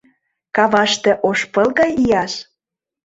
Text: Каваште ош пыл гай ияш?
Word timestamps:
Каваште 0.55 1.11
ош 1.29 1.39
пыл 1.53 1.67
гай 1.79 1.91
ияш? 2.03 2.33